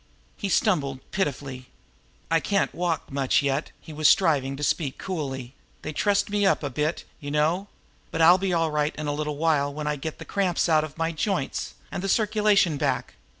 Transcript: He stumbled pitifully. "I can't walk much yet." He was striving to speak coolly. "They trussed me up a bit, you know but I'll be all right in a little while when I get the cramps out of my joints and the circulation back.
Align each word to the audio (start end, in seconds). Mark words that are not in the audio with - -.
He 0.35 0.49
stumbled 0.49 1.01
pitifully. 1.11 1.67
"I 2.31 2.39
can't 2.39 2.73
walk 2.73 3.11
much 3.11 3.43
yet." 3.43 3.69
He 3.79 3.93
was 3.93 4.09
striving 4.09 4.57
to 4.57 4.63
speak 4.63 4.97
coolly. 4.97 5.53
"They 5.83 5.93
trussed 5.93 6.31
me 6.31 6.43
up 6.43 6.63
a 6.63 6.71
bit, 6.71 7.03
you 7.19 7.29
know 7.29 7.67
but 8.09 8.19
I'll 8.19 8.39
be 8.39 8.51
all 8.51 8.71
right 8.71 8.95
in 8.95 9.05
a 9.05 9.13
little 9.13 9.37
while 9.37 9.71
when 9.71 9.85
I 9.85 9.97
get 9.97 10.17
the 10.17 10.25
cramps 10.25 10.67
out 10.67 10.83
of 10.83 10.97
my 10.97 11.11
joints 11.11 11.75
and 11.91 12.01
the 12.01 12.09
circulation 12.09 12.77
back. 12.77 13.13